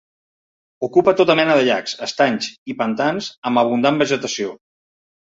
[0.85, 4.57] Ocupa tota mena de llacs, estanys i pantans amb abundant vegetació.